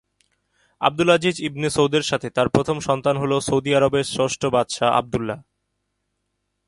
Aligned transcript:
Abdul 0.81 1.09
Aziz 1.15 1.35
ibn 1.47 1.69
সৌদের 1.75 2.03
সাথে 2.09 2.27
তার 2.35 2.47
প্রথম 2.55 2.77
সন্তান 2.87 3.15
হলো 3.17 3.35
সৌদি 3.47 3.71
আরবের 3.77 4.05
ষষ্ঠ 4.15 4.41
বাদশাহ 4.55 4.89
আবদুল্লাহ। 4.99 5.39